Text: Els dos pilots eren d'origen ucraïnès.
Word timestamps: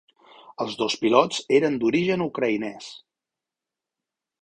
Els 0.63 0.77
dos 0.79 0.95
pilots 1.03 1.43
eren 1.59 1.79
d'origen 1.85 2.25
ucraïnès. 2.27 2.91